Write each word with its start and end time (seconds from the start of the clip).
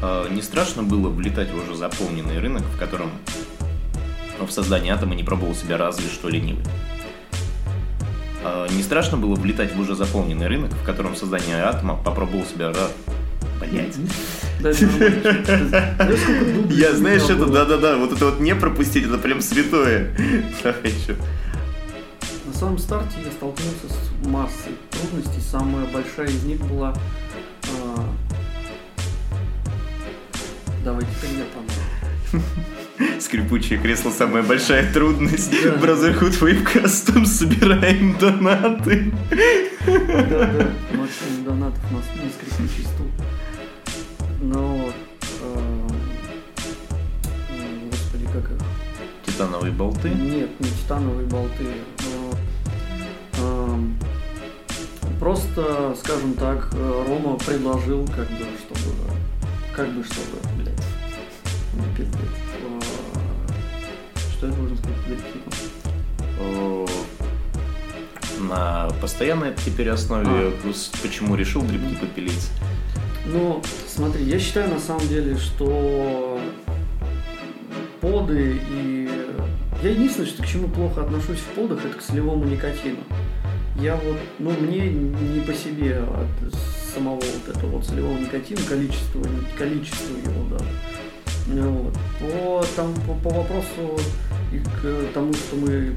А, 0.00 0.28
не 0.28 0.42
страшно 0.42 0.82
было 0.82 1.08
влетать 1.08 1.50
в 1.50 1.56
уже 1.56 1.74
заполненный 1.74 2.38
рынок, 2.38 2.62
в 2.62 2.78
котором 2.78 3.10
в 4.38 4.50
создании 4.50 4.90
атома 4.90 5.14
не 5.14 5.24
пробовал 5.24 5.54
себя 5.54 5.76
разве 5.76 6.08
что 6.08 6.28
ленивый? 6.28 6.64
А, 8.44 8.68
не 8.68 8.82
страшно 8.82 9.16
было 9.16 9.34
влетать 9.34 9.74
в 9.74 9.80
уже 9.80 9.94
заполненный 9.94 10.46
рынок, 10.46 10.72
в 10.72 10.84
котором 10.84 11.14
в 11.14 11.18
создании 11.18 11.54
атома 11.54 11.96
попробовал 12.02 12.44
себя 12.44 12.68
раз... 12.68 12.92
Блять. 13.60 13.96
Я, 16.70 16.94
знаешь, 16.94 17.22
это, 17.28 17.46
да-да-да, 17.46 17.96
вот 17.96 18.12
это 18.12 18.26
вот 18.26 18.38
не 18.38 18.54
пропустить, 18.54 19.04
это 19.04 19.18
прям 19.18 19.40
святое. 19.40 20.16
Давай 20.62 20.92
еще. 20.92 21.16
На 22.46 22.52
самом 22.54 22.78
старте 22.78 23.16
я 23.24 23.32
столкнулся 23.32 23.88
с 23.88 24.26
массой 24.26 24.72
трудностей. 24.90 25.40
Самая 25.40 25.86
большая 25.86 26.28
из 26.28 26.44
них 26.44 26.60
была... 26.60 26.94
давайте 30.88 31.10
я 31.36 31.44
там. 31.52 32.40
Скрипучее 33.20 33.78
кресло 33.78 34.10
самая 34.10 34.42
большая 34.42 34.90
трудность. 34.92 35.50
Да. 35.50 35.74
Brotherhood 35.74 36.40
Wave 36.40 36.64
Custom 36.64 37.26
собираем 37.26 38.16
донаты. 38.18 39.12
Да, 39.86 40.24
да, 40.24 40.70
максимум 40.96 41.44
донатов 41.44 41.82
у 41.90 41.94
нас 41.94 42.04
не 42.22 42.30
скрипучий 42.30 42.84
стул. 42.84 43.06
Но 44.40 44.90
э, 45.42 45.88
господи, 47.90 48.26
как 48.32 48.50
их? 48.50 48.58
Титановые 49.26 49.72
болты? 49.72 50.08
Нет, 50.08 50.58
не 50.58 50.70
титановые 50.70 51.26
болты. 51.28 51.64
Просто, 55.20 55.94
скажем 56.02 56.34
так, 56.34 56.72
Рома 57.06 57.36
предложил, 57.38 58.06
как 58.06 58.28
бы, 58.30 58.46
чтобы, 58.58 58.94
как 59.74 59.88
бы, 59.92 60.04
чтобы, 60.04 60.38
пиздец. 61.96 62.18
Что 64.36 64.46
я 64.46 64.52
должен 64.52 64.78
сказать 64.78 64.98
перед 65.06 65.20
На 68.40 68.88
постоянной 69.00 69.54
теперь 69.64 69.88
основе, 69.90 70.28
а. 70.28 70.52
почему 71.02 71.34
решил 71.34 71.62
дрипки 71.62 71.94
попилить? 71.94 72.50
Ну, 73.26 73.62
смотри, 73.86 74.24
я 74.24 74.38
считаю 74.38 74.72
на 74.72 74.78
самом 74.78 75.06
деле, 75.08 75.36
что 75.36 76.40
поды 78.00 78.60
и... 78.70 79.10
Я 79.82 79.90
единственное, 79.90 80.28
что 80.28 80.42
к 80.42 80.46
чему 80.46 80.68
плохо 80.68 81.02
отношусь 81.02 81.38
в 81.38 81.54
подах, 81.54 81.84
это 81.84 81.98
к 81.98 82.02
солевому 82.02 82.44
никотину 82.44 82.98
я 83.80 83.94
вот, 83.96 84.16
ну, 84.38 84.50
мне 84.50 84.90
не 84.90 85.40
по 85.40 85.52
себе 85.52 85.98
от 85.98 86.54
самого 86.94 87.16
вот 87.16 87.56
этого 87.56 87.70
вот 87.70 87.86
солевого 87.86 88.18
никотина, 88.18 88.60
количество, 88.68 89.24
количество 89.56 90.14
его 90.16 90.50
даже. 90.50 90.64
Ну 91.48 91.70
вот. 91.72 91.94
По, 92.20 92.64
там, 92.76 92.94
по, 93.06 93.14
по 93.14 93.30
вопросу 93.30 93.98
и 94.52 94.58
к 94.58 95.12
тому, 95.14 95.32
что 95.32 95.56
мы 95.56 95.94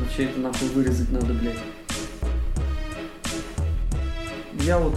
вообще 0.00 0.24
это 0.24 0.40
нахуй 0.40 0.68
вырезать 0.68 1.10
надо, 1.10 1.34
блядь. 1.34 1.58
Я 4.60 4.78
вот, 4.78 4.94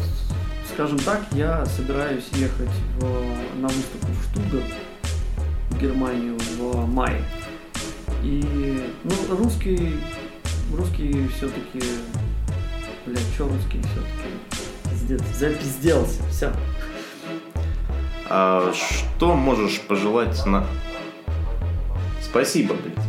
скажем 0.73 0.99
так, 0.99 1.21
я 1.33 1.65
собираюсь 1.65 2.27
ехать 2.33 2.69
в, 2.99 3.59
на 3.59 3.67
выставку 3.67 4.07
в 4.07 4.23
Штутгарт, 4.31 4.73
в 5.69 5.79
Германию 5.79 6.37
в 6.57 6.85
мае. 6.87 7.23
И, 8.23 8.93
ну, 9.03 9.35
русский 9.35 9.95
русские 10.75 11.27
все-таки... 11.29 11.81
Блядь, 13.05 13.19
что 13.33 13.47
русские 13.47 13.81
все-таки? 13.83 14.89
Пиздец, 14.89 15.21
запизделся, 15.37 16.21
все. 16.29 16.53
А 18.33 18.71
что 18.73 19.33
можешь 19.33 19.81
пожелать 19.81 20.45
на... 20.45 20.65
Спасибо, 22.21 22.75
блядь. 22.75 23.05